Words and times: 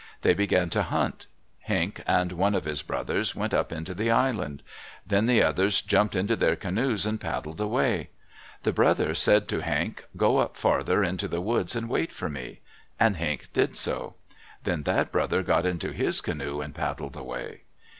They 0.23 0.33
began 0.33 0.71
to 0.71 0.81
hunt. 0.81 1.27
Henq 1.69 2.01
and 2.07 2.31
one 2.31 2.55
of 2.55 2.65
his 2.65 2.81
brothers 2.81 3.35
went 3.35 3.53
up 3.53 3.71
into 3.71 3.93
the 3.93 4.09
island. 4.09 4.63
Then 5.05 5.27
the 5.27 5.43
others 5.43 5.79
jumped 5.79 6.15
into 6.15 6.35
their 6.35 6.55
canoes 6.55 7.05
and 7.05 7.21
paddled 7.21 7.61
away. 7.61 8.09
The 8.63 8.73
brother 8.73 9.13
said 9.13 9.47
to 9.49 9.59
Henq, 9.59 9.99
"Go 10.17 10.37
up 10.37 10.57
farther 10.57 11.03
into 11.03 11.27
the 11.27 11.39
woods 11.39 11.75
and 11.75 11.87
wait 11.87 12.11
for 12.11 12.29
me." 12.31 12.61
And 12.99 13.17
Henq 13.17 13.53
did 13.53 13.77
so. 13.77 14.15
Then 14.63 14.81
that 14.85 15.11
brother 15.11 15.43
got 15.43 15.67
into 15.67 15.91
his 15.93 16.19
canoe 16.19 16.61
and 16.61 16.73
paddled 16.73 17.15
away. 17.15 17.61